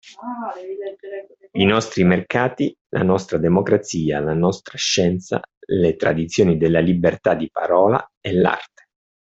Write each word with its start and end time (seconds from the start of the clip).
I 1.53 1.63
nostri 1.63 2.03
mercati, 2.03 2.75
la 2.89 3.03
nostra 3.03 3.37
democrazia, 3.37 4.19
la 4.19 4.33
nostra 4.33 4.75
scienza, 4.75 5.39
le 5.67 5.95
tradizioni 5.95 6.57
della 6.57 6.79
libertà 6.79 7.35
di 7.35 7.47
parola, 7.51 8.03
e 8.19 8.33
l'arte. 8.33 8.83